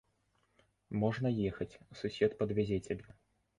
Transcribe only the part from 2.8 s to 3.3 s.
цябе.